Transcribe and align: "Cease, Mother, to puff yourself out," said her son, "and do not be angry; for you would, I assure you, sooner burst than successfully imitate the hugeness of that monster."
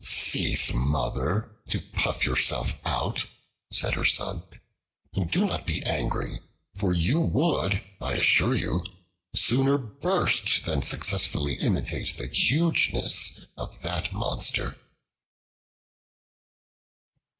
"Cease, 0.03 0.73
Mother, 0.73 1.57
to 1.69 1.79
puff 1.79 2.25
yourself 2.25 2.73
out," 2.83 3.27
said 3.71 3.93
her 3.93 4.03
son, 4.03 4.41
"and 5.13 5.29
do 5.29 5.45
not 5.45 5.67
be 5.67 5.83
angry; 5.83 6.39
for 6.75 6.91
you 6.91 7.19
would, 7.21 7.83
I 8.01 8.13
assure 8.13 8.55
you, 8.55 8.83
sooner 9.35 9.77
burst 9.77 10.65
than 10.65 10.81
successfully 10.81 11.53
imitate 11.57 12.17
the 12.17 12.25
hugeness 12.27 13.41
of 13.55 13.79
that 13.83 14.11
monster." 14.11 14.75